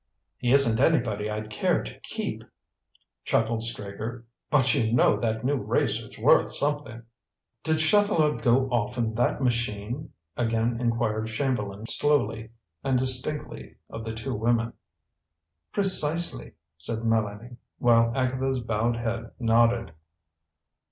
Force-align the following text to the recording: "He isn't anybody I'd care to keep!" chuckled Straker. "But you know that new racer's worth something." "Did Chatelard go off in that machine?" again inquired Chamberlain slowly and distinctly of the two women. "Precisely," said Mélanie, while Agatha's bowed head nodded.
"He 0.39 0.51
isn't 0.51 0.79
anybody 0.79 1.29
I'd 1.29 1.51
care 1.51 1.83
to 1.83 1.99
keep!" 1.99 2.43
chuckled 3.23 3.61
Straker. 3.61 4.25
"But 4.49 4.73
you 4.73 4.91
know 4.91 5.19
that 5.19 5.45
new 5.45 5.57
racer's 5.57 6.17
worth 6.17 6.49
something." 6.49 7.03
"Did 7.63 7.77
Chatelard 7.77 8.41
go 8.41 8.67
off 8.69 8.97
in 8.97 9.13
that 9.13 9.43
machine?" 9.43 10.11
again 10.35 10.79
inquired 10.81 11.27
Chamberlain 11.27 11.85
slowly 11.85 12.49
and 12.83 12.97
distinctly 12.97 13.75
of 13.91 14.03
the 14.03 14.15
two 14.15 14.33
women. 14.33 14.73
"Precisely," 15.71 16.53
said 16.79 17.01
Mélanie, 17.03 17.57
while 17.77 18.11
Agatha's 18.17 18.59
bowed 18.59 18.95
head 18.95 19.29
nodded. 19.37 19.93